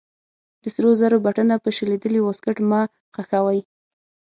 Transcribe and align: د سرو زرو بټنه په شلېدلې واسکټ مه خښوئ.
د 0.61 0.63
سرو 0.73 0.91
زرو 0.99 1.23
بټنه 1.25 1.55
په 1.63 1.69
شلېدلې 1.77 2.19
واسکټ 2.21 2.57
مه 2.69 2.81
خښوئ. 3.15 3.59